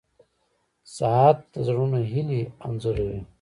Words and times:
•ساعت 0.97 1.37
د 1.53 1.55
زړونو 1.67 1.97
د 2.01 2.05
هیلې 2.11 2.41
انځور 2.67 2.97
دی. 3.09 3.19